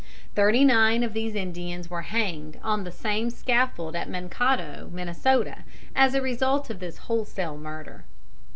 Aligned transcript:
Thirty 0.33 0.65
nine 0.65 1.03
of 1.03 1.13
these 1.13 1.35
Indians 1.35 1.87
were 1.91 2.01
hanged 2.01 2.59
on 2.63 2.85
the 2.85 2.91
same 2.91 3.29
scaffold 3.29 3.95
at 3.95 4.09
Mankato, 4.09 4.89
Minnesota, 4.91 5.59
as 5.95 6.15
a 6.15 6.23
result 6.23 6.71
of 6.71 6.79
this 6.79 6.97
wholesale 7.05 7.55
murder. 7.55 8.03